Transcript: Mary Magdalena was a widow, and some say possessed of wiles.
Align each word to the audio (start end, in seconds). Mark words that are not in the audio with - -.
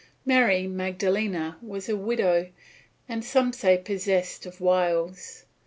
Mary 0.25 0.65
Magdalena 0.65 1.57
was 1.61 1.87
a 1.87 1.95
widow, 1.95 2.49
and 3.07 3.23
some 3.23 3.53
say 3.53 3.77
possessed 3.77 4.47
of 4.47 4.59
wiles. 4.59 5.45